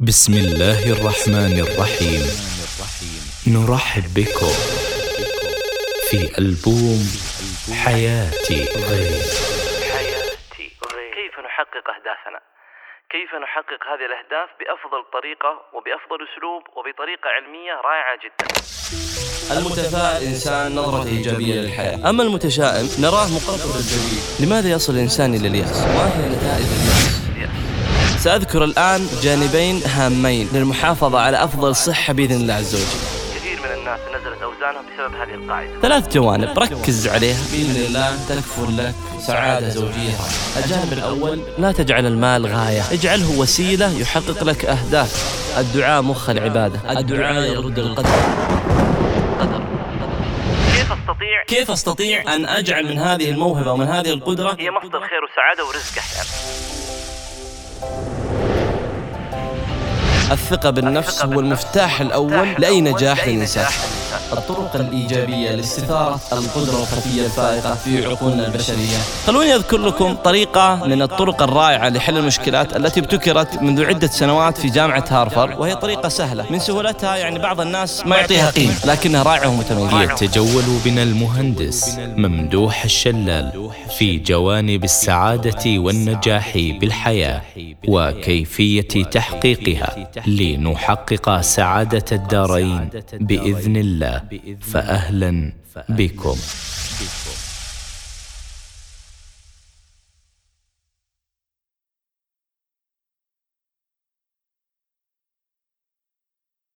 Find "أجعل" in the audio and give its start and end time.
52.46-52.84